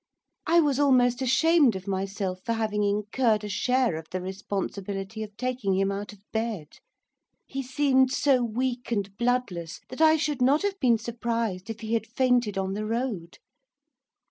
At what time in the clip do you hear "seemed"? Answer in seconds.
7.61-8.11